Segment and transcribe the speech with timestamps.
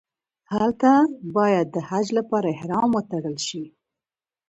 [0.53, 0.91] هلته
[1.35, 3.63] باید د حج لپاره احرام وتړل شي.